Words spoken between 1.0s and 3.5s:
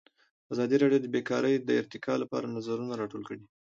د بیکاري د ارتقا لپاره نظرونه راټول کړي.